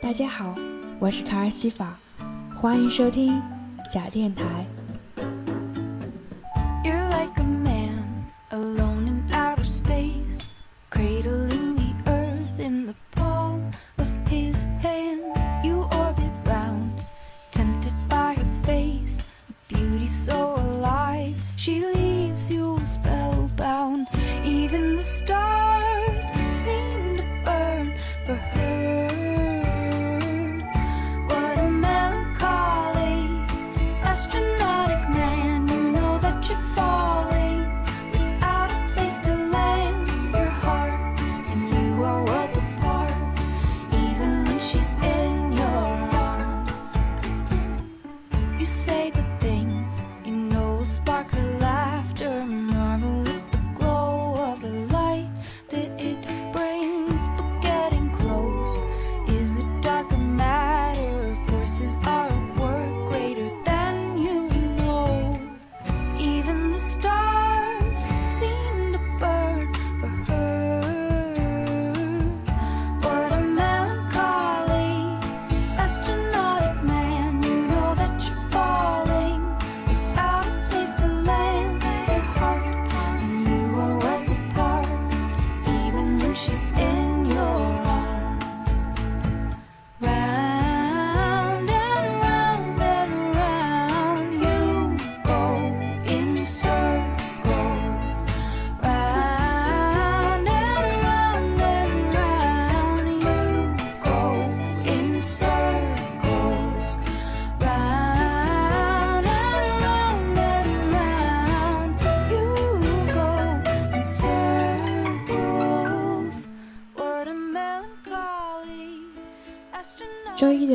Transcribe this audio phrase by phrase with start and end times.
[0.00, 0.54] 大家好，
[1.00, 1.98] 我是卡尔西法，
[2.54, 3.42] 欢迎收听
[3.92, 4.64] 假电台。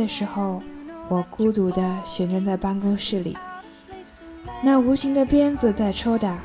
[0.03, 0.61] 的时候，
[1.07, 3.37] 我孤独地悬站在办公室里，
[4.61, 6.37] 那无形的鞭子在抽打，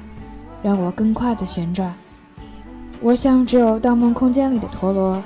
[0.62, 1.92] 让我更快地旋转。
[3.00, 5.20] 我想，只有《盗梦空间》里的陀螺，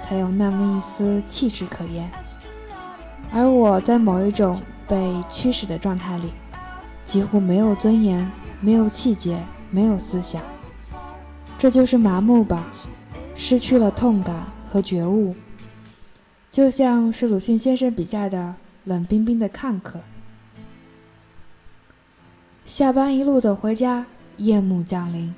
[0.00, 2.10] 才有那么一丝气势可言。
[3.30, 4.58] 而我在某一种
[4.88, 6.32] 被驱使的状态里，
[7.04, 8.30] 几乎没有尊严，
[8.62, 9.38] 没有气节，
[9.70, 10.40] 没有思想。
[11.58, 12.64] 这就是麻木吧，
[13.34, 14.34] 失去了痛感
[14.66, 15.34] 和觉悟。
[16.54, 18.54] 就像是鲁迅先生笔下的
[18.84, 19.98] 冷冰冰的看客。
[22.64, 24.06] 下班一路走回家，
[24.36, 25.34] 夜幕降临，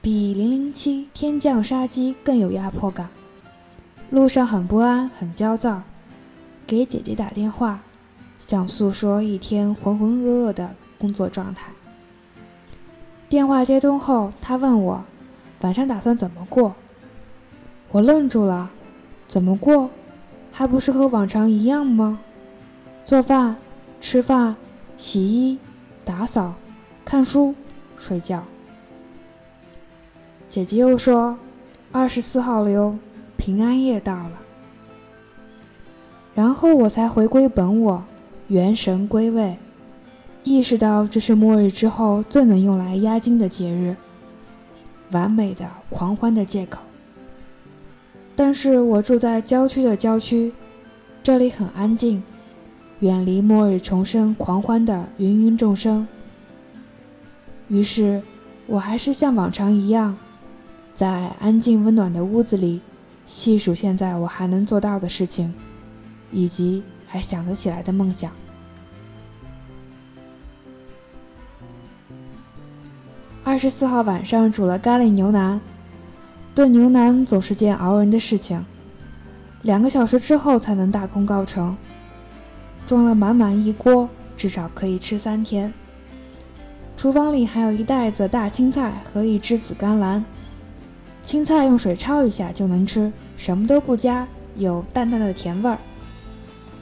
[0.00, 3.10] 比《零零七：天降杀机》更有压迫感。
[4.08, 5.82] 路上很不安，很焦躁，
[6.66, 7.82] 给姐姐打电话，
[8.38, 11.70] 想诉说一天浑浑噩噩的工作状态。
[13.28, 15.04] 电话接通后，她问我
[15.60, 16.74] 晚上打算怎么过。
[17.90, 18.70] 我愣住了，
[19.26, 19.90] 怎么过？
[20.58, 22.18] 还不是和往常一样吗？
[23.04, 23.56] 做饭、
[24.00, 24.56] 吃饭、
[24.96, 25.58] 洗衣、
[26.02, 26.54] 打扫、
[27.04, 27.54] 看书、
[27.98, 28.42] 睡觉。
[30.48, 31.38] 姐姐又说
[31.92, 32.98] ：“二十四号了哟，
[33.36, 34.32] 平安夜到了。”
[36.34, 38.02] 然后我才回归本我，
[38.48, 39.58] 元神归位，
[40.42, 43.94] 意识到这是末日之后最能用来压惊的节日，
[45.10, 46.85] 完美的狂欢的借口。
[48.36, 50.52] 但是我住在郊区的郊区，
[51.22, 52.22] 这里很安静，
[53.00, 56.06] 远离末日重生狂欢的芸芸众生。
[57.68, 58.22] 于是，
[58.66, 60.16] 我还是像往常一样，
[60.94, 61.08] 在
[61.40, 62.82] 安静温暖的屋子里，
[63.24, 65.54] 细数现在我还能做到的事情，
[66.30, 68.30] 以及还想得起来的梦想。
[73.42, 75.58] 二十四号晚上煮了咖喱牛腩。
[76.56, 78.64] 炖牛腩总是件熬人的事情，
[79.60, 81.76] 两个小时之后才能大功告成。
[82.86, 84.08] 装了满满一锅，
[84.38, 85.70] 至少可以吃三天。
[86.96, 90.24] 厨房里还有一袋子大青菜和一只紫甘蓝，
[91.22, 95.76] 青菜用水焯一下就能吃，什么都不加，有淡淡的甜味儿。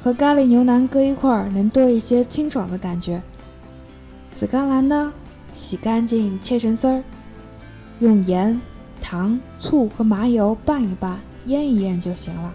[0.00, 3.20] 和咖喱牛腩搁一块儿，能多一些清爽的感觉。
[4.32, 5.12] 紫甘蓝呢，
[5.52, 7.02] 洗干净切成丝儿，
[7.98, 8.60] 用盐。
[9.04, 12.54] 糖、醋和麻油拌一拌，腌一腌就行了，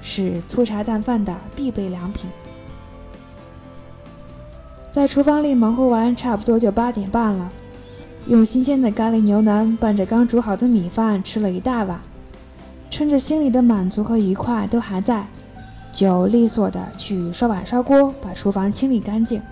[0.00, 2.30] 是粗茶淡饭的必备良品。
[4.90, 7.52] 在厨房里忙活完，差不多就八点半了。
[8.26, 12.00] 用新鲜的咖喱牛腩拌着刚煮好的米饭，吃了一大碗，
[12.88, 15.28] 趁着心里的满足和愉快都还在，
[15.92, 19.42] 就利索的去刷碗刷锅，把厨房清理干净。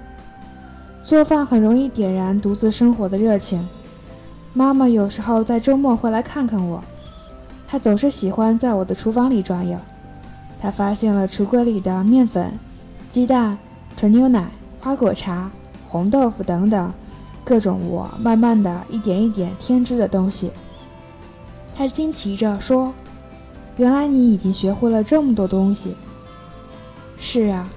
[1.03, 3.69] 做饭很容易点燃独自生活的热情。
[4.56, 6.83] 妈妈有时候在周末会来看看我，
[7.67, 9.77] 她总是喜欢在我的厨房里转悠。
[10.61, 12.56] 她发现了橱柜里的面粉、
[13.11, 13.59] 鸡蛋、
[13.97, 14.49] 纯牛奶、
[14.79, 15.51] 花果茶、
[15.85, 16.95] 红豆腐等等
[17.45, 20.53] 各种我慢慢的一点一点添置的东西。
[21.77, 22.95] 他惊奇着说
[23.77, 25.97] ：“原来你已经学会了这么多东西。”
[27.19, 27.69] 是啊，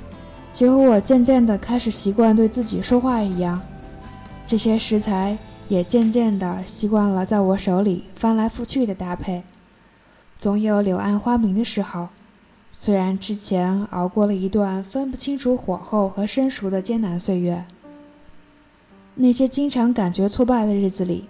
[0.54, 3.60] 就和我渐渐地开始习惯对自己说话一样，
[4.46, 5.36] 这些食材
[5.70, 9.44] 也渐渐地习惯了在我手里翻来覆去的搭配。
[10.38, 12.10] 总有柳暗花明的时候，
[12.72, 17.66] 虽然之前熬过了一段分不清楚火候和生熟的艰难岁月，
[19.16, 21.28] 那些经常感觉挫败的日子里，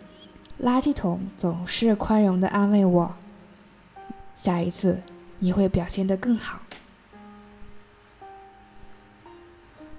[0.61, 3.15] 垃圾桶总是宽容地安慰我
[4.35, 5.01] ：“下一次
[5.39, 6.59] 你会表现得更好。”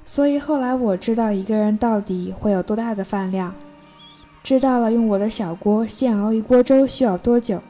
[0.04, 3.54] 所以后来我知道一个人到底会有多大的饭量，
[4.42, 7.62] 知道了用我的小锅现熬一锅粥需要多久，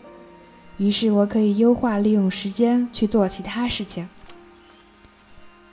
[0.76, 4.08] 于是我可以优化利用时间去做其他事情。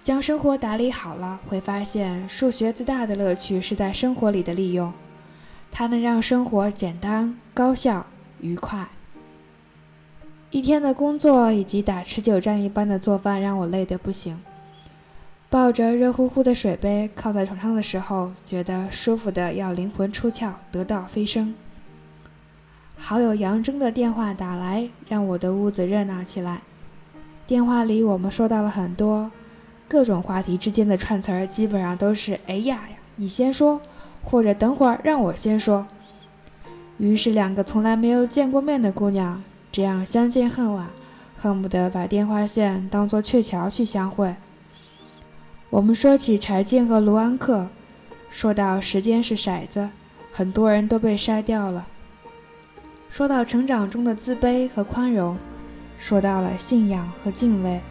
[0.01, 4.93] 将生活打理好了，会发现数学最大的乐趣是在生活里的利用，
[5.71, 8.05] 它能让生活简单、高效、
[8.39, 8.87] 愉快。
[10.51, 14.39] 一天的工作以及打持久战一般的做饭让我累得不行。
[15.55, 21.55] 抱着热乎乎的水杯靠在床上的时候，觉得舒服的要灵魂出窍，得道飞升。
[22.97, 26.59] 好友杨征的电话打来，让我的屋子热闹起来。
[27.47, 29.31] 电话里我们说到了很多
[29.87, 33.79] 各种话题之间的串词儿，基本上都是“哎呀呀，你先说”
[34.25, 35.87] 或者“等会儿让我先说”。
[36.99, 39.41] 于是两个从来没有见过面的姑娘，
[39.71, 40.89] 这样相见恨晚，
[41.33, 44.35] 恨不得把电话线当作鹊桥去相会。
[45.75, 47.67] 我们说起柴静和卢安克，
[48.29, 49.89] 说到时间是骰子，
[50.31, 51.85] 很多人都被筛掉了。
[53.09, 55.37] 说到成长中的自卑和宽容，
[55.97, 57.81] 说到了信仰和敬畏，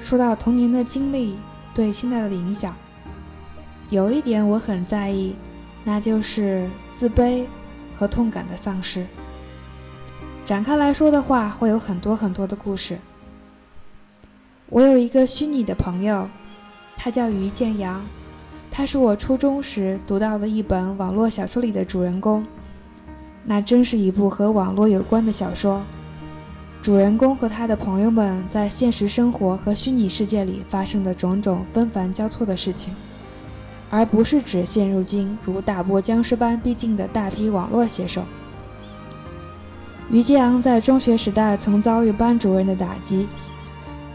[0.00, 1.36] 说到童年的经历
[1.74, 2.74] 对现在的影响。
[3.90, 5.36] 有一点我很在意，
[5.84, 6.66] 那就是
[6.96, 7.44] 自卑
[7.94, 9.06] 和痛感的丧失。
[10.46, 12.98] 展开来说的话，会有很多很多的故事。
[14.70, 16.26] 我有一个虚拟的朋友。
[17.00, 18.04] 他叫于建阳，
[18.70, 22.44] 他是我初中时读到的一本网络小说里的主人公。
[23.44, 25.80] 那真是一部和网络有关的小说。
[26.82, 32.92] 主人公和他的朋友们在现实生活和虚拟世界里发生的种种纷繁交错的事情，
[33.90, 38.22] 而不是指现如今如大波僵尸般逼近的大批网络写手。
[40.10, 43.28] 于建阳在中学时代曾遭遇班主任的打击。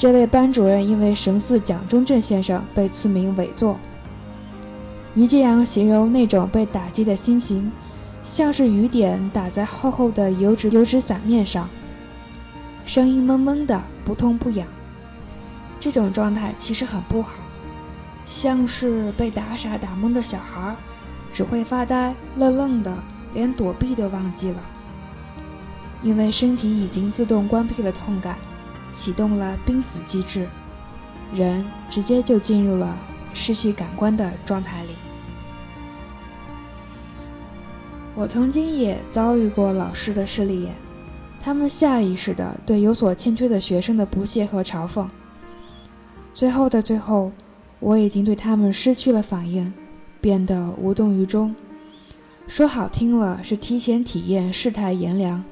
[0.04, 3.80] 这位班主任因为神似蒋中正先生，被赐名伪作。
[5.16, 7.72] 于建阳形容那种被打击的心情，
[8.22, 11.70] 像是雨点打在厚厚的油纸油纸伞面上，
[12.84, 14.68] 声音闷闷的，不痛不痒。
[15.80, 17.40] 这种状态其实很不好，
[18.26, 20.76] 像是被打傻打懵的小孩，
[21.32, 22.94] 只会发呆愣愣的，
[23.34, 24.62] 连躲避都忘记了，
[26.02, 28.36] 因为身体已经自动关闭了痛感。
[28.94, 30.48] 启动了濒死机制，
[31.34, 32.96] 人直接就进入了
[33.34, 34.90] 失去感官的状态里。
[38.16, 40.76] 我曾经也遭遇过老师的势利眼，
[41.42, 45.08] 他们下意识的对有所欠缺的学生的不屑和嘲讽。
[46.32, 47.32] 最后的最后，
[47.80, 49.74] 我已经对他们失去了反应，
[50.22, 51.56] 变得无动于衷。
[52.48, 55.44] 说好听了是提前体验世态炎凉。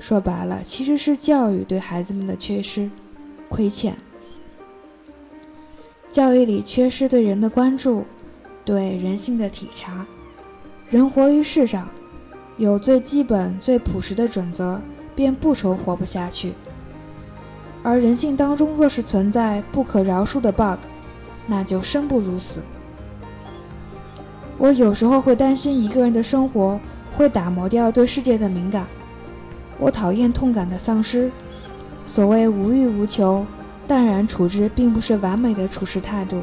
[0.00, 2.90] 说白了，其实是教育对孩子们的缺失、
[3.48, 3.94] 亏欠。
[6.08, 8.04] 教育里缺失对人的关注，
[8.64, 10.04] 对人性的体察。
[10.88, 11.88] 人活于世上，
[12.56, 14.80] 有最基本、最朴实的准则，
[15.14, 16.54] 便不愁活不下去。
[17.82, 20.80] 而人性当中若是存在不可饶恕的 bug，
[21.46, 22.60] 那就生不如死。
[24.58, 26.80] 我有时候会担心一个人的生活
[27.14, 28.86] 会打磨掉对世界的敏感。
[29.80, 31.32] 我讨厌痛感的丧失。
[32.06, 33.46] 所谓无欲无求、
[33.86, 36.42] 淡然处之，并不是完美的处事态度。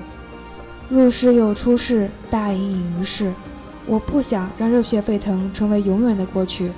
[0.89, 3.31] 入世又出世，大隐隐于市。
[3.85, 6.71] 我不想让热血沸腾成为永远的过去。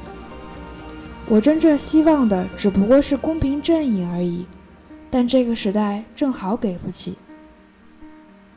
[1.28, 4.46] 我真正希望的只不过是公平正义而已。
[5.12, 7.16] 但这个时代正好给不起。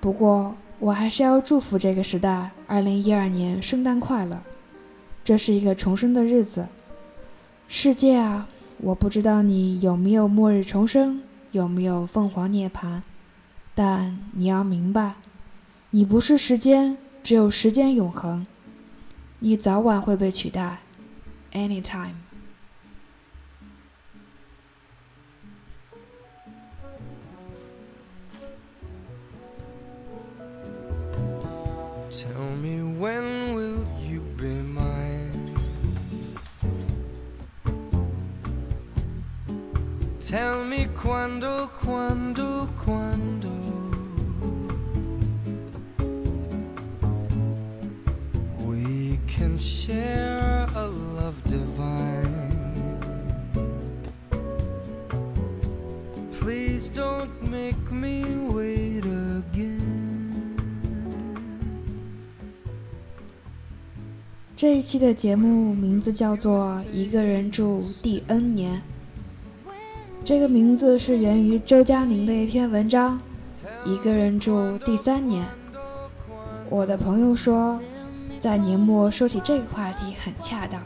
[0.01, 4.39] 不过，我还是要祝福这个时代：二零一二年圣诞快乐！
[5.25, 6.67] 这是一个重生的日子。
[7.69, 13.03] 世界啊我不知道你有没有末日重生有没有凤凰涅槃
[13.75, 15.15] 但你要明白
[15.91, 18.47] 你不是时间只有时间永恒
[19.39, 20.79] 你早晚会被取代
[21.53, 22.15] anytime
[32.11, 33.82] tell me when will
[41.03, 43.51] quando, quando, quando.
[48.65, 52.99] We can share a love divine.
[56.41, 59.79] Please don't make me wait again.
[64.57, 68.77] 这一期的节目名字叫做《一个人住第 N 年》，
[70.25, 73.21] 这个名字是源于周佳宁的一篇文章
[73.89, 75.45] 《一个人住第三年》。
[76.71, 77.81] 我的朋友说，
[78.39, 80.81] 在年末说起这个话题很恰当。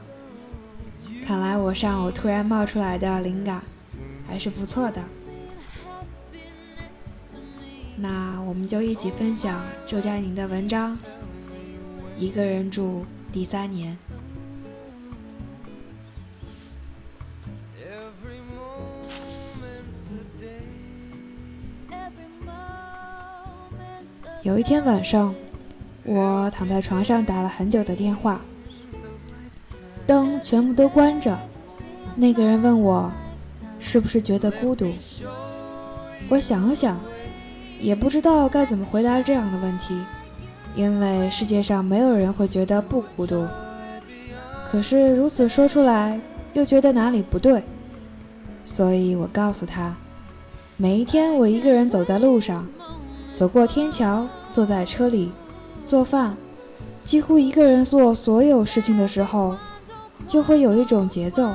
[1.23, 3.61] 看来我上午突然冒出来的灵感
[4.26, 5.05] 还是不错的。
[7.95, 10.97] 那我们就一起分享周佳宁的文章
[12.16, 13.99] 《一个人住第三年》。
[24.47, 25.35] 有一天晚上，
[26.05, 28.41] 我躺在床上打了很久的电话，
[30.07, 31.37] 灯全部都关着。
[32.15, 33.12] 那个人问我，
[33.81, 34.88] 是不是觉得孤独？
[36.29, 36.97] 我想了想，
[37.81, 40.00] 也不知道该怎么回答这样的问题，
[40.76, 43.45] 因为世界上没有人会觉得不孤独。
[44.65, 46.21] 可是如此说出来，
[46.53, 47.65] 又觉得哪里不对，
[48.62, 49.97] 所以我告诉他，
[50.76, 52.65] 每一天我一个人走在路上。
[53.37, 55.31] 走过天桥，坐在车里，
[55.85, 56.35] 做饭，
[57.05, 59.55] 几乎一个人做所有事情的时候，
[60.26, 61.55] 就会有一种节奏，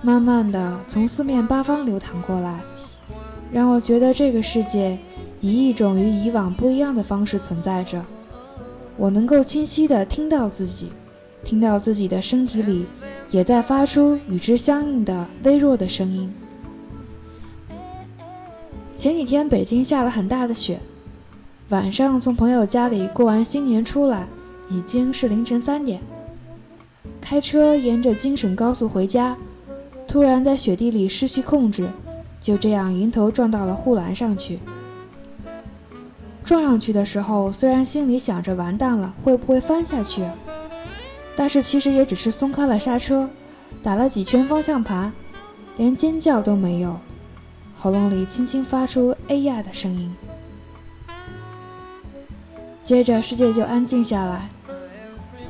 [0.00, 2.58] 慢慢的从四面八方流淌过来，
[3.52, 4.98] 让我觉得这个世界
[5.42, 8.02] 以一种与以往不一样的方式存在着。
[8.96, 10.90] 我能够清晰的听到自己，
[11.44, 12.86] 听到自己的身体里
[13.30, 16.32] 也在发出与之相应的微弱的声音。
[18.94, 20.80] 前几天北京下了很大的雪。
[21.70, 24.28] 晚上从朋友家里过完新年出来，
[24.68, 26.00] 已经是凌晨三点。
[27.22, 29.34] 开车沿着京沈高速回家，
[30.06, 31.88] 突然在雪地里失去控制，
[32.38, 34.58] 就这样迎头撞到了护栏上去。
[36.42, 40.22] 撞上去的时候，虽然心里想着完蛋了，会不会翻下去，
[41.34, 43.30] 但是其实也只是松开了刹车，
[43.82, 45.10] 打了几圈方向盘，
[45.78, 47.00] 连尖叫都没有，
[47.74, 50.14] 喉咙里轻轻发出“哎呀”的声音。
[52.84, 54.48] 接着世界就安静下来。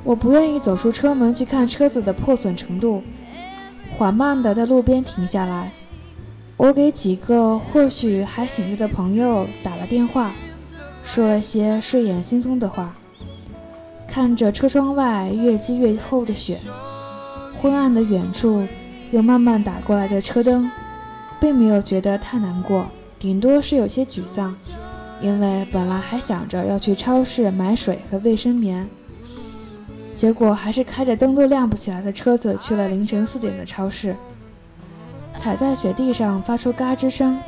[0.05, 3.03] 我不愿意走出车门去看车子的破损程度，
[3.97, 5.73] 缓慢地在路边停下来。
[6.57, 10.33] 我给几个或许还醒着的朋友打了电话，
[11.03, 12.95] 说了些睡眼惺忪的话。
[14.07, 16.61] 看着车窗外越积越厚的雪，
[17.61, 18.65] 昏暗的远处
[19.11, 20.71] 又慢慢打过来的车灯，
[21.41, 22.89] 并没有觉得太难过，
[23.19, 24.55] 顶多是有些沮丧。
[25.21, 28.89] 因为本来还想着要去超市买水和卫生棉，
[30.15, 34.15] 结果还是开着灯都亮不起来的车子去了凌晨四点的超市。
[35.35, 37.39] 踩在雪地上发出嘎吱声，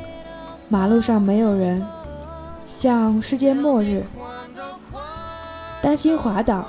[0.69, 1.85] 马路上没有人，
[2.65, 4.03] 像世界末日。
[5.81, 6.67] 担心滑倒，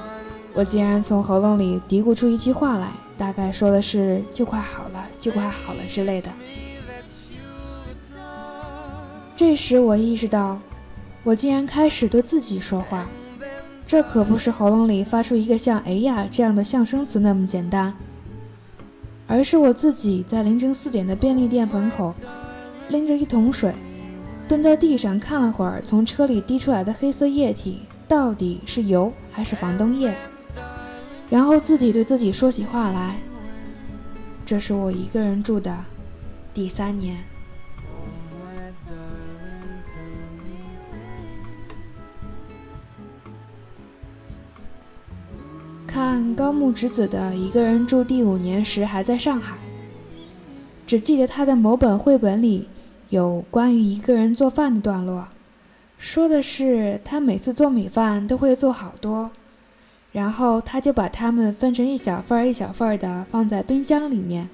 [0.52, 6.28] 我竟然从喉咙里嘀咕出一句话来，大概说的是“就快好了，就快好了”之类的。
[9.34, 10.60] 这时我意识到。
[11.28, 13.06] 我竟然开始对自己说话，
[13.86, 17.92] 这可不是喉咙里发出一个像“哎呀”这样的象声词那么简单，
[19.26, 22.14] 而是我自己在凌晨四点的便利店门口，
[22.88, 23.74] 拎着一桶水，
[24.48, 30.14] 蹲在地上看了会儿从车里滴出来的黑色液体到底是油还是防冻液，
[31.28, 33.18] 然后自己对自己说起话来。
[34.46, 35.76] 这是我一个人住的
[36.54, 37.18] 第三年。
[46.34, 49.56] 高木直子的《一个人住第五年》时，还在上海。
[50.86, 52.68] 只记得他的某本绘本里
[53.10, 55.28] 有关于一个人做饭的段落，
[55.98, 59.30] 说的是他每次做米饭都会做好多，
[60.12, 64.48] 然后他就把它们分成一小份儿一小份儿的放在冰箱里面。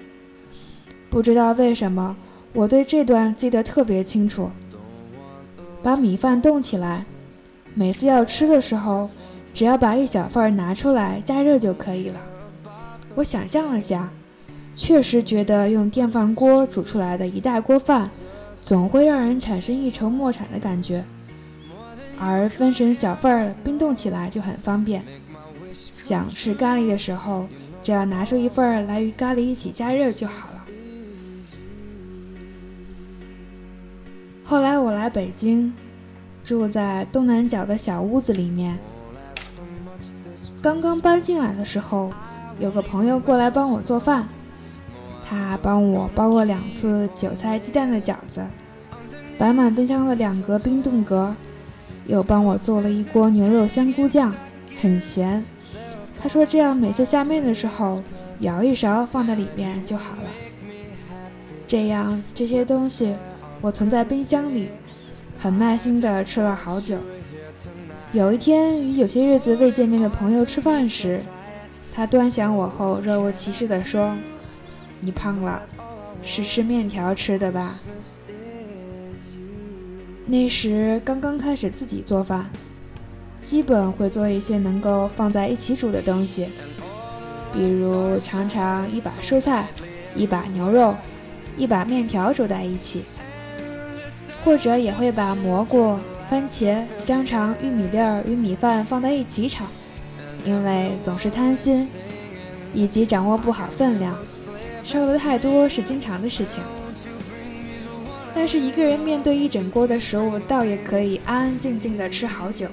[1.08, 2.16] 不知道为什么，
[2.52, 4.50] 我对这段记得特别清楚。
[5.82, 7.06] 把米饭冻起来，
[7.74, 9.08] 每次要吃的时候。
[9.54, 12.20] 只要把一小份拿出来加热就可以了。
[13.14, 14.10] 我想象了下，
[14.74, 18.10] 确实觉得用电饭锅煮出来的一大锅饭，
[18.52, 21.04] 总会让人产生一筹莫展的感觉。
[22.18, 25.04] 而分成小份儿冰冻起来就很方便。
[25.94, 27.46] 想吃咖喱的时候，
[27.82, 30.60] 只要拿出一份儿来与咖喱一起加热就好了。
[34.42, 35.72] 后来我来北京，
[36.42, 38.76] 住在东南角的小屋子里面。
[40.64, 42.10] 刚刚搬进来的时候，
[42.58, 44.26] 有个朋友过来帮我做饭，
[45.22, 48.46] 他帮我包过两次韭菜鸡蛋的饺子，
[49.36, 51.36] 摆满冰箱的两格冰冻格，
[52.06, 54.34] 又帮我做了一锅牛肉香菇酱，
[54.80, 55.44] 很咸。
[56.18, 58.02] 他说这样每次下面的时候，
[58.38, 60.30] 舀一勺放在里面就好了。
[61.66, 63.14] 这样这些东西
[63.60, 64.70] 我存在冰箱里，
[65.36, 66.96] 很耐心地吃了好久。
[68.14, 71.20] 有一天与有些日子未见面的朋友吃饭时，
[71.92, 74.14] 他端详我后若无其事地说
[75.02, 75.60] ：“你胖了，
[76.22, 77.74] 是吃面条吃的吧？”
[80.26, 82.48] 那时刚刚开始自己做饭，
[83.42, 86.46] 基本会做一些能够放在一起煮的东西，
[87.52, 89.66] 比如常常一把蔬菜，
[90.14, 90.94] 一把牛肉。
[91.56, 93.04] 一把面条煮在一起，
[94.44, 95.96] 或者也会把蘑菇、
[96.28, 99.64] 番茄、香肠、玉米粒儿与米饭放在一起炒，
[100.44, 101.88] 因为总是贪心，
[102.72, 104.16] 以及掌握不好分量，
[104.82, 106.62] 烧得太多是经常的事情。
[108.34, 112.66] 但是一个人面对一整锅的食物，倒也可以安安静静的吃好久。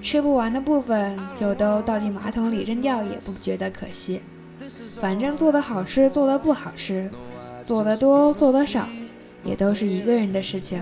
[0.00, 4.20] 吃不完的部分就都倒进马桶里扔掉，也不觉得可惜。
[5.00, 7.10] 反正做的好吃，做的不好吃，
[7.64, 8.86] 做的多，做的少，
[9.42, 10.80] 也都是一个人的事情。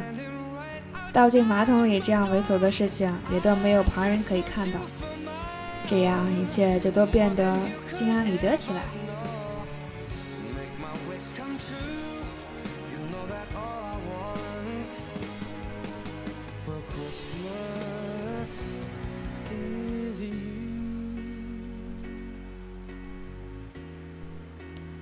[1.16, 4.78] 倒进马桶里这样猥琐的事情，也都没有旁人可以看到，
[5.87, 7.56] 这样一切就都变得
[7.88, 8.82] 心安理得起来。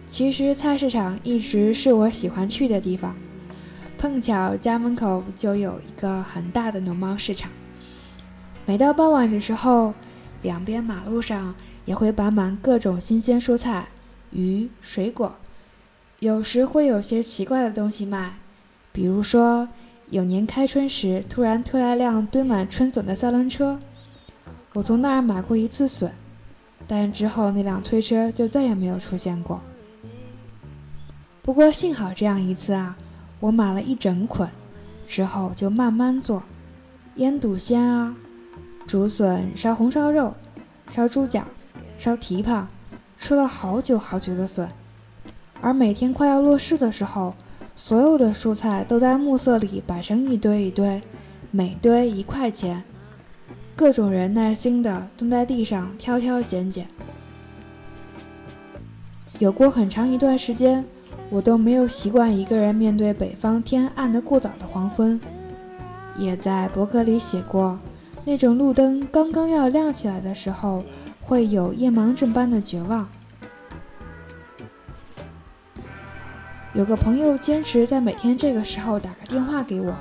[0.07, 3.17] 其实菜市场一直是我喜欢去的地方，
[4.05, 7.51] 碰巧家门口就有一个很大的农贸市场。
[8.67, 9.95] 每到傍晚的时候，
[10.43, 11.55] 两边马路上
[11.87, 13.89] 也会摆满各种新鲜蔬菜、
[14.31, 15.35] 鱼、水果，
[16.19, 18.35] 有时会有些奇怪的东西卖，
[18.93, 19.71] 比如说
[20.11, 23.79] 有年开春时突然推来辆堆满春笋的三轮车，
[24.75, 26.13] 我从那儿买过一次笋，
[26.87, 29.63] 但之后那辆推车就再也没有出现过。
[31.41, 32.99] 不过幸好这样一次啊，
[33.41, 34.49] 我买了一整捆，
[35.07, 36.43] 之后就慢慢做，
[37.17, 38.17] 腌笃鲜啊，
[38.87, 40.35] 竹笋烧红烧肉，
[40.89, 41.45] 烧猪脚，
[41.99, 42.69] 烧蹄膀，
[43.19, 44.69] 吃了好久好久的笋。
[45.61, 47.35] 而每天快要落市的时候，
[47.75, 51.01] 所有的蔬菜都在暮色里摆成一堆一堆，
[51.51, 52.83] 每堆一块钱，
[53.77, 56.87] 各种人耐心地蹲在地上挑挑拣拣。
[59.39, 60.85] 有过很长一段时间。
[61.31, 65.21] 我都没有习惯一个人面对北方天暗得过早的黄昏，
[66.17, 67.79] 也在博客里写过，
[68.25, 70.85] 那种路灯刚刚要亮起来的时候，
[71.21, 73.09] 会有夜盲症般的绝望。
[76.73, 79.97] 有个朋友坚持在每天这个时候打个电话给我，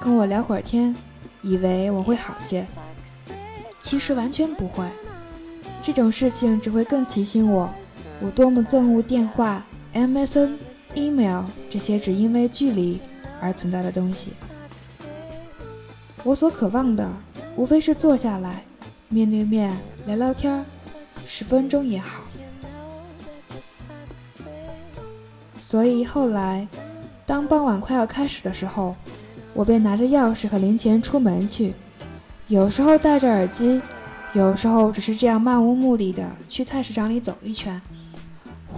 [0.00, 0.94] 跟我聊会儿天，
[1.42, 2.66] 以为我会好些，
[3.78, 4.84] 其实完全不会。
[5.82, 7.70] 这种事情只会更提醒我，
[8.20, 9.64] 我多么憎恶电话。
[9.94, 10.56] MSN、
[10.96, 13.00] email 这些只因为距离
[13.40, 14.32] 而存在的东西，
[16.24, 17.08] 我所渴望的
[17.54, 18.64] 无非是坐下来，
[19.08, 20.64] 面对面聊聊天
[21.24, 22.24] 十分钟也好。
[25.60, 26.66] 所以后来，
[27.24, 28.96] 当傍晚快要开始的时候，
[29.54, 31.72] 我便拿着钥匙和零钱出门去，
[32.48, 33.80] 有时候戴着耳机，
[34.32, 37.80] 有时候只是这样漫无目的的去菜市场里走一圈。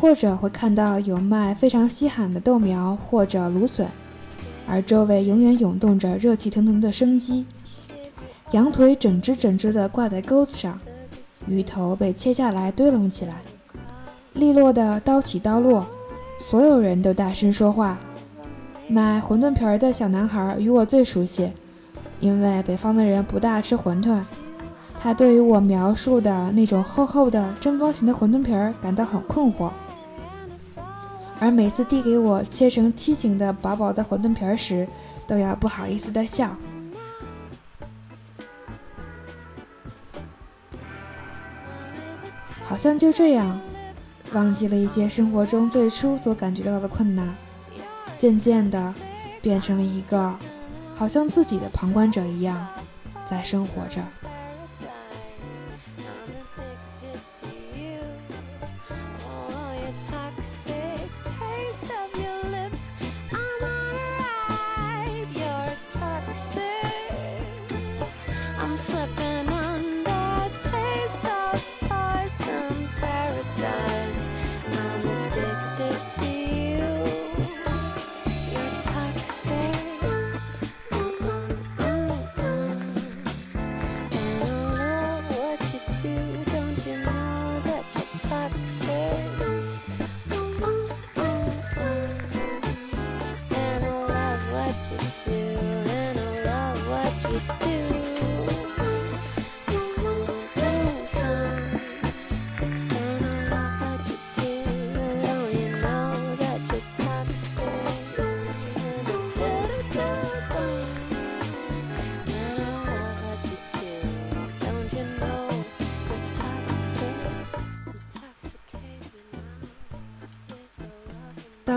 [0.07, 3.89] 或者会看到有卖非常稀罕的豆苗或者芦笋，
[4.69, 7.45] 而周围永远涌动着热气腾腾的生机。
[8.53, 10.79] 羊腿整只整只的挂在钩子上，
[11.49, 13.43] 鱼头被切下来堆拢起来，
[14.33, 15.85] 利落的刀起刀落，
[16.39, 17.99] 所有人都大声说话。
[18.87, 21.51] 卖馄饨皮儿的小男孩与我最熟悉，
[22.21, 24.23] 因为北方的人不大吃馄饨。
[25.01, 29.71] 他对于我描述的那种厚厚的正方形的馄饨皮儿感到很困惑。
[31.39, 34.89] 而每次递给我切成梯形的薄薄的馄饨皮儿时，
[35.27, 36.57] 都要不好意思的笑。
[42.63, 43.61] 好像就这样，
[44.33, 47.35] 忘记了一些生活中最初所感觉到的困难，
[48.17, 48.93] 渐渐的，
[49.41, 50.35] 变成了一个
[50.93, 52.67] 好像自己的旁观者一样，
[53.25, 54.01] 在生活着。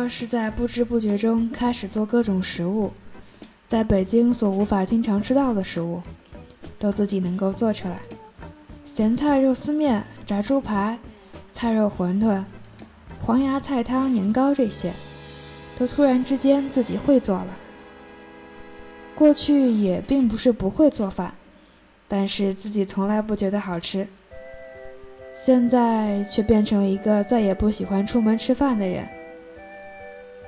[0.07, 2.91] 是在不知不觉中开始做各种食物，
[3.67, 6.01] 在北京所无法经常吃到的食物，
[6.77, 7.99] 都自己能够做出来。
[8.85, 10.99] 咸菜肉丝面、炸猪排、
[11.51, 12.43] 菜肉馄饨、
[13.21, 14.93] 黄芽菜汤、年糕这些，
[15.77, 17.47] 都突然之间自己会做了。
[19.15, 21.33] 过去也并不是不会做饭，
[22.07, 24.07] 但是自己从来不觉得好吃。
[25.35, 29.07] 现在却变成了一个再也不喜欢出门吃饭的人。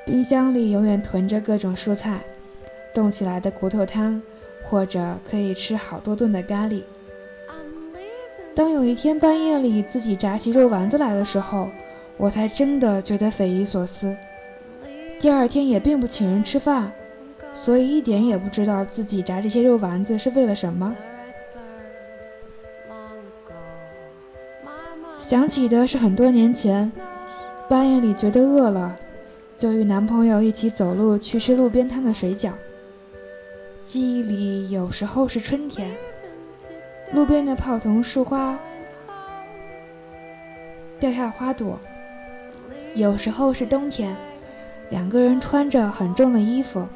[0.06, 2.22] 冰箱里永远囤着各种蔬菜，
[2.94, 4.22] 冻起来的骨头汤，
[4.64, 6.84] 或者可以吃好多顿的咖喱。
[8.54, 11.70] 当有一天半夜里自己炸起肉丸子来的时候，
[12.18, 14.18] 我才真的觉得匪夷所思。
[15.20, 16.92] 第二天也并不请人吃饭，
[17.54, 20.96] 所以一点也不知道自己炸这些肉丸子是为了什么。
[25.18, 26.92] 想起的是很多年前，
[27.70, 28.96] 半夜里觉得饿了，
[29.56, 32.52] 就与男朋友一起走路去吃路边摊的水饺。
[33.84, 35.92] 记忆里有时候是春天，
[37.14, 38.58] 路边的泡桐树花
[41.00, 41.80] 掉下花朵；
[42.94, 44.16] 有时候是冬天，
[44.90, 46.88] 两个人穿着很重的衣服，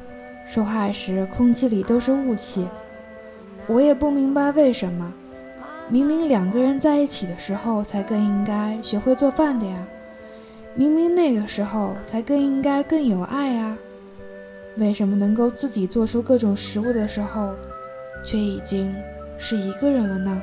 [0.44, 2.66] 说话时空气里都是雾气。
[3.66, 5.12] 我也不明白为什么。
[5.88, 9.86] 明明两个人在一起的时候才更应该学会做饭的呀，
[10.78, 13.78] 明明那个时候才更应该更有爱啊，
[14.76, 17.54] 为什么能够自己做出各种食物的时候，
[18.22, 18.94] 却已经
[19.38, 20.42] 是一个人了呢？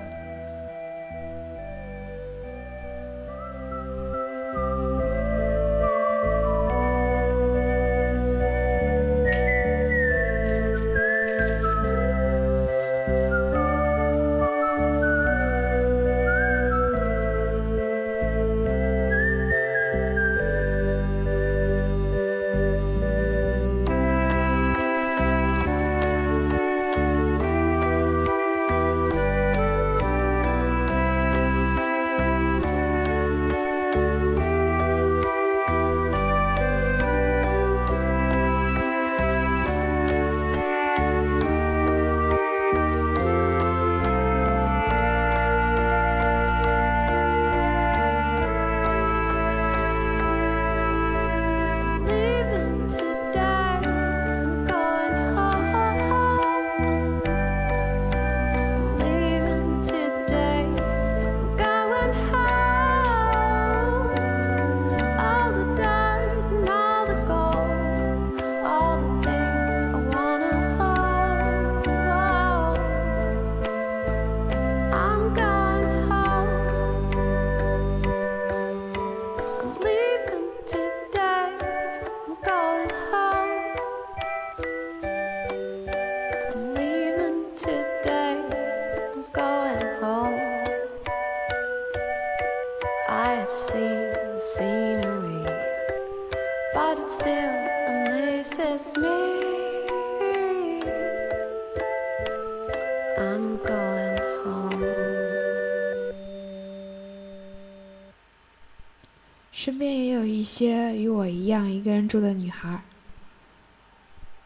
[111.83, 112.81] 一个人住的女孩。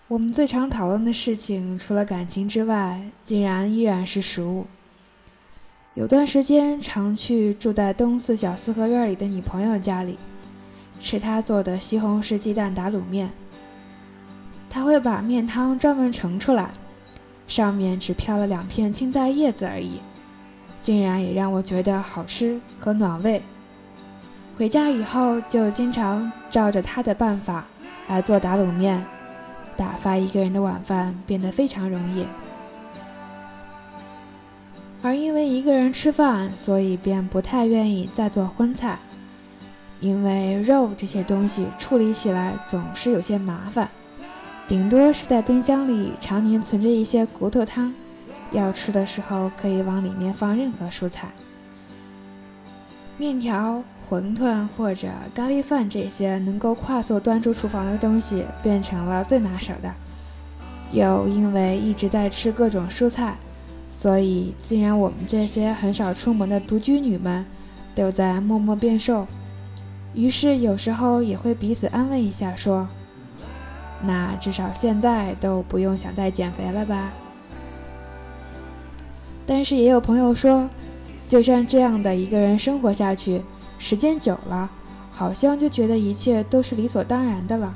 [0.08, 4.66] 我们最常讨论的事情，除了感情之外，竟然依然是食物。
[5.94, 10.18] 有段时间常去住在东四小四合院里的女朋友家里，
[11.00, 13.30] 吃她做的西红柿鸡蛋打卤面。
[14.68, 16.72] 她会把面汤专门盛出来，
[17.48, 20.02] 上面只飘了两片青菜叶子而已，
[20.82, 23.44] 竟然也让我觉得好吃和暖胃。
[24.58, 27.66] 回家以后就经常照着他的办法
[28.08, 29.06] 来做打卤面，
[29.76, 32.26] 打发一个人的晚饭变得非常容易。
[35.04, 38.98] 而因为一个人吃饭，所以便不太愿意再做荤菜，
[40.00, 43.88] 因为肉这些东西处理起来总是有些麻烦，
[44.68, 47.94] 顶多是在冰箱里常年存着一些骨头汤，
[48.52, 51.30] 要吃的时候可以往里面放任何蔬菜。
[53.20, 59.94] 面条、馄饨或者咖喱饭这些能够快速端出厨房的东西，变成了最拿手的。
[60.92, 63.38] 又因为一直在吃各种蔬菜，
[63.90, 67.46] 所以竟然我们这些很少出门的独居女们，
[67.94, 69.28] 都在默默变瘦。
[70.14, 72.88] 于是有时候也会彼此安慰一下，说
[74.02, 77.12] ：“那至少现在都不用想再减肥了吧？”
[79.46, 80.70] 但是也有朋友说，
[81.28, 83.44] 就像这样的一个人生活下去，
[83.78, 84.70] 时间久了，
[85.12, 87.74] 好像就觉得一切都是理所当然的了。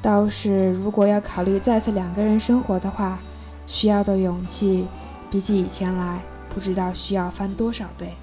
[0.00, 3.18] 倒是如果要考虑再次两个人生活的话，
[3.66, 4.86] 需要的勇气，
[5.30, 8.14] 比起以前来，不知道需要翻多少倍。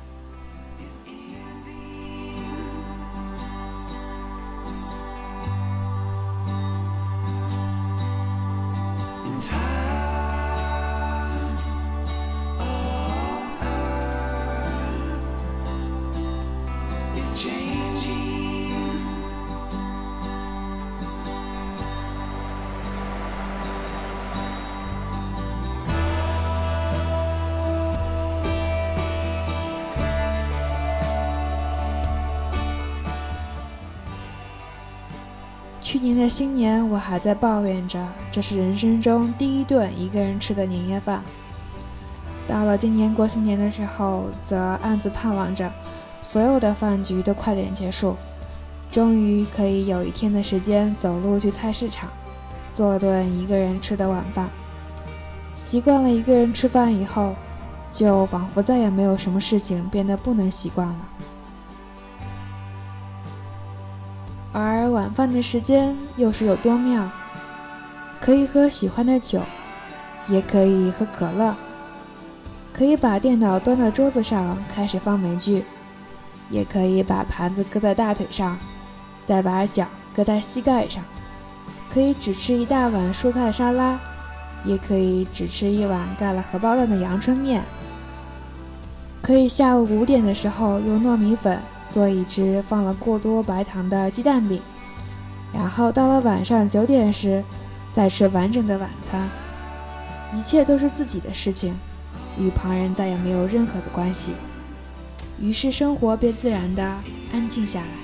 [36.42, 41.24] 今年，我还在抱怨着这是人生中第一顿一个人吃的年夜饭。
[42.48, 45.72] 到了今年过新年的时候，则暗自盼望着
[46.24, 48.16] 所有的饭局都快点结束，
[48.90, 52.10] 终于可以有一天的时间走路去菜市场，
[52.74, 54.50] 做顿一个人吃的晚饭。
[55.56, 57.36] 习惯了一个人吃饭以后，
[57.92, 60.96] 就仿佛再也没有什么事情变得不能习惯了。
[64.92, 67.10] 晚饭的时间又是有多妙，
[68.20, 69.42] 可以喝喜欢的酒，
[70.28, 71.56] 也可以喝可乐，
[72.72, 75.66] 可以把电脑端到桌子上开始放美剧，
[76.50, 78.58] 也可以把盘子搁在大腿上，
[79.26, 81.04] 再把脚搁在膝盖上，
[81.92, 84.00] 可以只吃一大碗蔬菜沙拉，
[84.64, 87.64] 也可以只吃一碗盖了荷包蛋的阳春面，
[89.22, 91.62] 可以下午五点的时候用糯米粉。
[91.90, 94.62] 做一只放了过多白糖的鸡蛋饼，
[95.54, 97.44] 然后到了晚上九点时，
[97.92, 99.30] 再吃完整的晚餐。
[100.34, 101.78] 一切都是自己的事情，
[102.38, 104.34] 与旁人再也没有任何的关系。
[105.40, 106.84] 于是生活便自然的
[107.34, 108.01] 安静下来。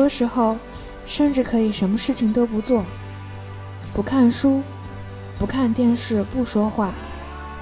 [0.00, 0.56] 多时候，
[1.04, 2.86] 甚至可以什么事情都不做，
[3.92, 4.62] 不看书，
[5.38, 6.90] 不看电视，不说话，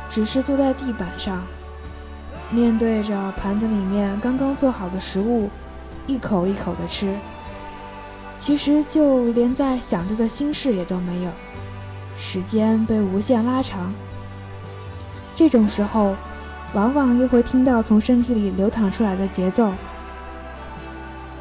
[0.09, 1.43] 只是坐在地板上，
[2.53, 5.51] 面对着盘子里面刚刚做好的食物，
[6.07, 7.13] 一口一口的吃。
[8.37, 11.33] 其实就连在想着的心事也都没有，
[12.17, 13.93] 时间被无限拉长。
[15.35, 16.15] 这种时候，
[16.73, 19.73] 往往又会听到从身体里流淌出来的节奏。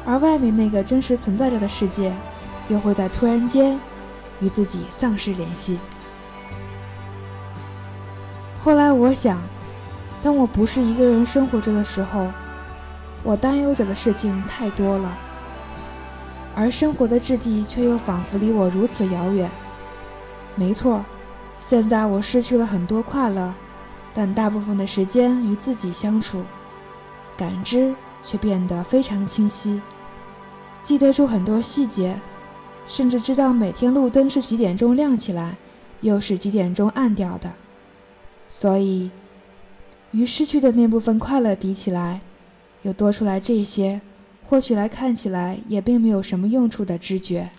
[0.08, 2.10] 而外面那个真实存在着的世界，
[2.68, 3.78] 又会在突然间
[4.40, 5.78] 与自己丧失联系。
[8.58, 9.38] 后来我想，
[10.22, 12.26] 当我不是一个人生活着的时候，
[13.22, 15.14] 我担忧着的事情太多了，
[16.54, 19.50] 而生活的质地却又仿佛离我如此遥远。
[20.54, 21.04] 没错，
[21.58, 23.52] 现在我失去了很多快乐，
[24.14, 26.42] 但大部分的时间与自己相处，
[27.36, 27.94] 感知
[28.24, 29.82] 却变得非常清晰。
[30.82, 32.20] 记得住很多细节，
[32.86, 35.56] 甚至知道每天路灯是几点钟亮起来，
[36.00, 37.52] 又是几点钟暗掉的。
[38.48, 39.10] 所以，
[40.12, 42.22] 与失去的那部分快乐比起来，
[42.82, 44.00] 又多出来这些，
[44.46, 47.50] 或许来看起来也并没有什么用处的知觉。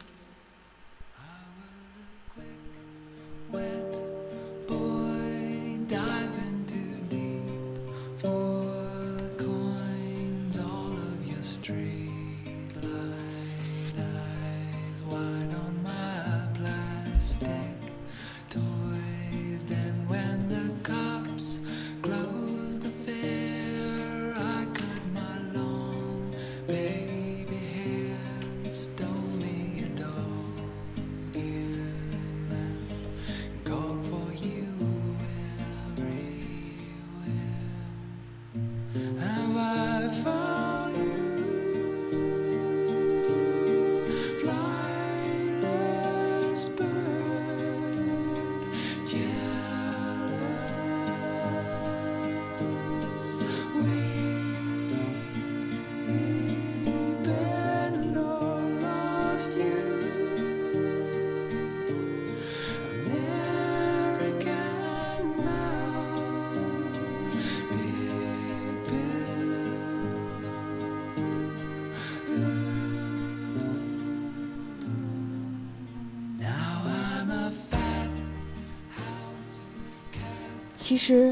[80.90, 81.32] 其实，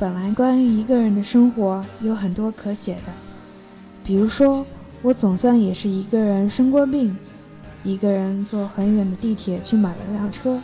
[0.00, 3.12] 本来关于一个人的生活有很多可写的，
[4.02, 4.66] 比如说，
[5.00, 7.16] 我总算也是一个人生过病，
[7.84, 10.60] 一个人坐很远的地铁去买了辆车，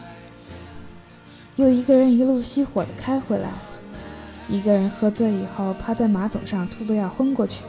[1.55, 3.49] 又一个人一路熄火的开回来，
[4.49, 7.63] 一个人喝醉以后趴在马桶上吐得要昏过去。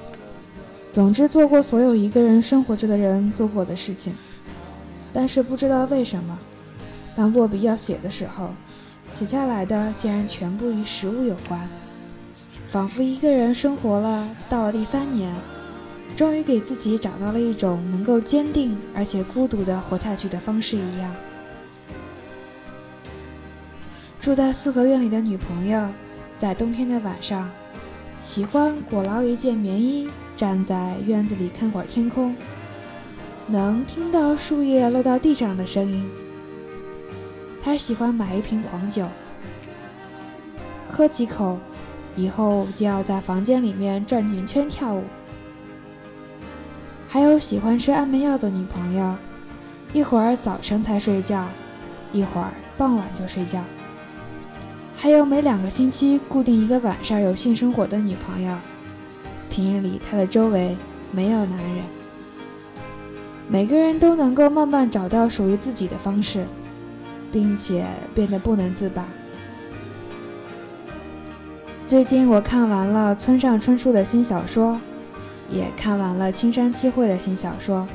[0.90, 4.16] 总之，做过所有一个人生活着的人做过的事情，
[5.14, 6.40] 但是不知道为什么，
[7.16, 8.56] 当落笔要写的时候，
[9.13, 11.69] 写下来的竟然全部与食物有关，
[12.67, 15.32] 仿佛一个人生活了到了第三年，
[16.17, 21.15] 终于给自己找到了一种能够坚定而且孤独的活下去的方式一样。
[24.19, 25.88] 住在四合院里的女朋友，
[26.36, 27.47] 在冬天的晚上，
[28.19, 30.10] 喜欢裹牢一件棉衣。
[30.36, 32.36] 站在院子里看会儿天空，
[33.45, 36.10] 能听到树叶落到地上的声音。
[37.63, 39.08] 他喜欢买一瓶黄酒，
[40.91, 41.58] 喝几口，
[42.17, 45.06] 以后就要在房间里面转圆圈跳舞。
[47.08, 49.15] 还有喜欢吃安眠药的女朋友，
[49.93, 51.47] 一会儿早晨才睡觉，
[52.12, 53.63] 一会儿傍晚就睡觉。
[54.93, 58.58] 还有每两个星期固定一个晚上有性生活的女朋友。
[59.49, 60.76] 平日里，他的周围
[61.12, 61.86] 没有男人。
[63.47, 66.45] 每个人都能够慢慢找到属于自己的方式，
[67.34, 69.04] 并且变得不能自拔。
[71.86, 74.80] 最近我看完了村上春树的新小说，
[75.50, 77.86] 也看完了青山七惠的新小说。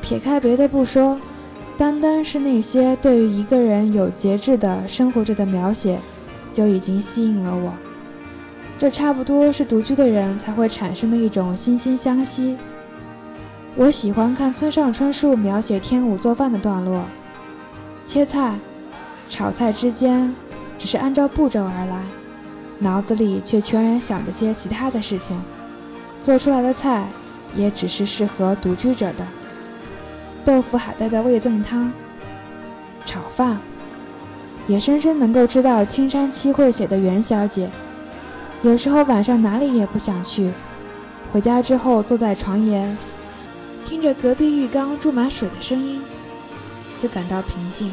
[0.00, 1.18] 撇开别的不说，
[1.76, 5.98] 单单是那些对于一个人有节制的生活着的描写，
[6.52, 7.72] 就已经吸引了我。
[8.78, 12.56] 这差不多是独居的人才会产生的一种惺惺相惜。
[13.74, 17.02] 我喜欢看村上春树描写天武做饭的段落，
[18.08, 18.58] 切菜、
[19.28, 20.34] 炒菜之间
[20.78, 22.02] 只是按照步骤而来，
[22.78, 25.38] 脑子里却全然想着些其他的事情，
[26.18, 27.06] 做出来的菜
[27.54, 29.26] 也只是适合独居者的。
[30.42, 31.92] 豆腐海带的味噌汤、
[33.04, 33.58] 炒饭，
[34.66, 37.70] 也深深能够知道青山七惠写的袁小姐。
[38.62, 40.50] 有时候晚上哪里也不想去，
[41.30, 42.96] 回家之后坐在床沿，
[43.84, 46.02] 听着隔壁浴缸注满水的声音，
[47.00, 47.92] 就感到平静。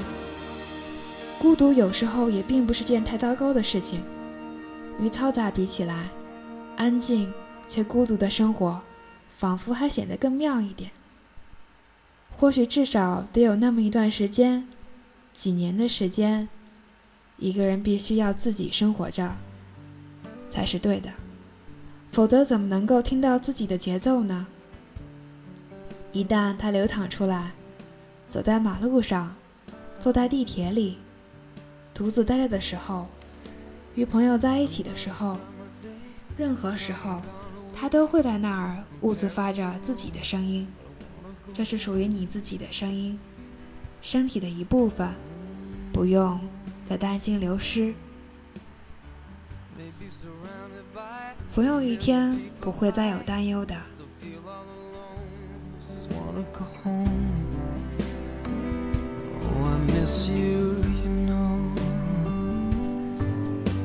[1.40, 4.02] 孤独有时候也并不是件太糟糕的事情，
[5.00, 6.10] 与嘈杂比起来，
[6.76, 7.32] 安静
[7.70, 8.82] 却孤独的生活，
[9.38, 10.92] 仿佛还显得更妙一点。
[12.38, 14.68] 或许至少得有那么一段时间，
[15.32, 16.50] 几年的时间，
[17.38, 19.36] 一个人必须要自己生活着。
[20.50, 21.10] 才是对的，
[22.12, 24.48] 否则怎么能够听到自己的节奏呢？
[26.14, 27.52] 一旦它流淌出来，
[28.36, 29.34] 走在马路上，
[29.98, 30.98] 坐在地铁里，
[31.94, 33.08] 独自待着的时候，
[33.94, 35.38] 与朋友在一起的时候，
[36.36, 37.22] 任何时候，
[37.74, 40.68] 它都会在那儿兀自发着自己的声音。
[41.54, 43.18] 这是属于你自己的声音，
[44.02, 45.08] 身体的一部分，
[45.94, 46.38] 不用
[46.84, 47.94] 再担心流失。
[51.48, 53.78] 总有一天不会再有担忧的。
[60.06, 61.56] Miss you, you know.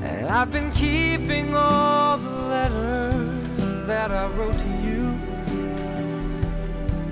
[0.02, 5.02] And I've been keeping all the letters that I wrote to you.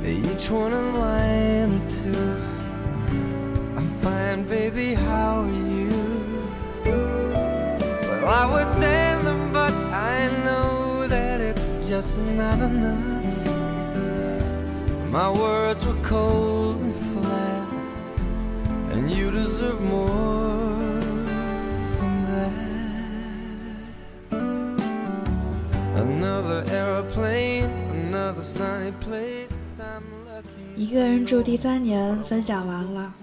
[0.05, 2.29] Each one a line two.
[3.79, 4.93] I'm fine, baby.
[4.93, 5.91] How are you?
[8.21, 9.75] Well, I would send them, but
[10.13, 13.09] I know that it's just not enough.
[15.19, 16.95] My words were cold and
[18.99, 21.01] and you deserve more
[21.99, 22.53] than that.
[25.95, 29.53] Another aeroplane, another sunny place.
[29.79, 30.75] I'm lucky.
[30.77, 33.15] 一个人住第三年分享完了。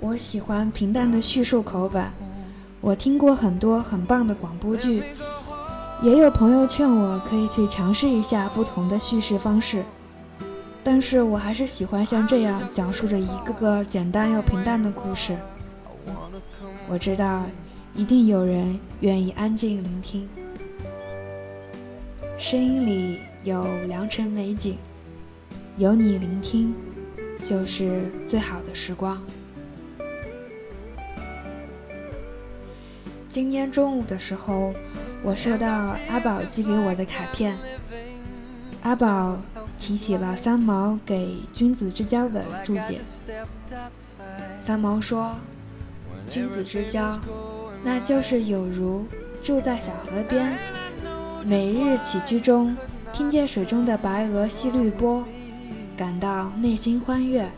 [0.00, 2.04] 我喜欢平淡的叙述口吻。
[2.80, 5.02] 我听过很多很棒的广播剧，
[6.02, 9.82] 也有朋友劝我可以去尝试一下不同的叙事方式，
[10.84, 15.34] 但是我还是喜欢像这样讲述着一个个简单又平淡的故事。
[16.86, 17.46] 我知道，
[17.94, 20.28] 一定有人愿意安静聆听，
[22.36, 24.76] 声音里有良辰美景。
[25.76, 26.74] 有你聆听，
[27.42, 29.20] 就是最好的时光。
[33.28, 34.72] 今天中午的时候，
[35.22, 37.56] 我收到阿宝寄给我的卡片。
[38.82, 39.38] 阿宝
[39.78, 43.00] 提起了三毛给《君子之交》的注解。
[44.60, 45.36] 三毛说
[46.30, 47.18] ：“君子之交，
[47.82, 49.06] 那就是有如
[49.42, 50.56] 住在小河边，
[51.46, 52.76] 每日起居中
[53.12, 55.24] 听见水中的白鹅戏绿波，
[55.96, 57.50] 感到内心欢悦，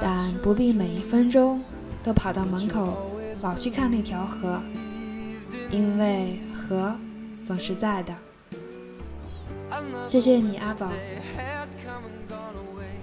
[0.00, 1.62] 但不必每一分钟
[2.04, 3.10] 都跑到门口
[3.40, 4.60] 老去看那条河，
[5.70, 6.96] 因为河
[7.46, 8.14] 总是在的。
[10.03, 10.87] 谢谢你，阿宝。
[11.35, 12.95] has come and gone away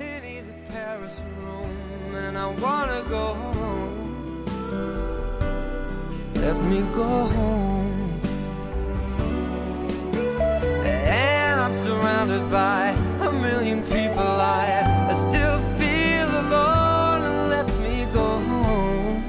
[0.00, 4.44] in either Paris or Rome, and I wanna go home.
[6.34, 8.20] Let me go home.
[10.74, 14.18] And I'm surrounded by a million people.
[14.18, 17.22] I, I still feel alone.
[17.22, 19.22] And let me go home.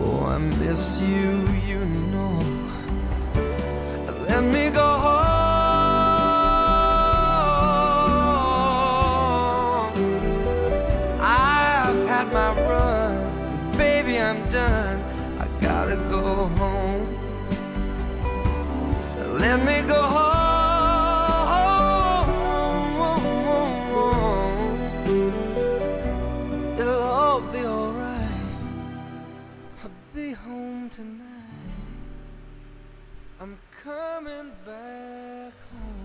[0.00, 1.37] Oh, I miss you,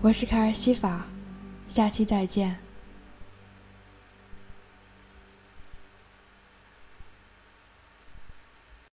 [0.05, 1.07] 我是凯尔西法，
[1.67, 2.64] 下期再见。